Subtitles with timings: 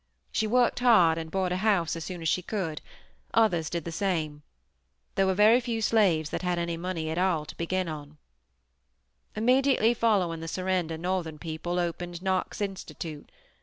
[0.31, 2.81] She worked hard and bought a house as soon as she could;
[3.35, 4.41] others did the same.
[5.13, 8.17] There were very few slaves that had any money at all to begin on.
[9.35, 13.31] "Immediately following the surrender northern people opened Knox Institute.